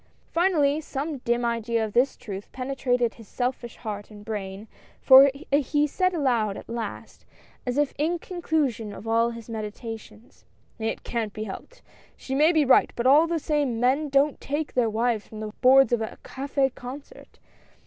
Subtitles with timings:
[0.31, 4.67] Finally, some dim idea of this truth penetrated his selfish heart and brain,
[4.99, 7.23] for he said aloud at last,
[7.67, 10.43] as if in conclusion of all his meditations;"
[10.89, 11.83] It can't be helped.
[12.17, 15.53] She may be right, but all the same, men don't take their wives from the
[15.61, 17.37] boards of a cafS concert